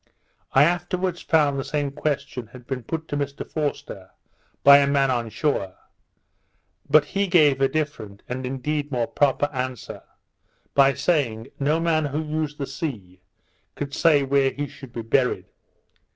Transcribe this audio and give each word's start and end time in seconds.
I 0.53 0.63
afterwards 0.63 1.21
found 1.21 1.59
the 1.59 1.63
same 1.63 1.91
question 1.91 2.47
had 2.47 2.65
been 2.65 2.81
put 2.81 3.07
to 3.09 3.15
Mr 3.15 3.47
Forster 3.47 4.09
by 4.63 4.79
a 4.79 4.87
man 4.87 5.11
on 5.11 5.29
shore; 5.29 5.75
but 6.89 7.05
he 7.05 7.27
gave 7.27 7.61
a 7.61 7.67
different, 7.67 8.23
and 8.27 8.43
indeed 8.43 8.91
more 8.91 9.05
proper 9.05 9.45
answer, 9.53 10.01
by 10.73 10.95
saying, 10.95 11.49
no 11.59 11.79
man, 11.79 12.05
who 12.05 12.23
used 12.23 12.57
the 12.57 12.65
sea, 12.65 13.21
could 13.75 13.93
say 13.93 14.23
where 14.23 14.49
he 14.49 14.65
should 14.65 14.91
be 14.91 15.03
buried. 15.03 15.45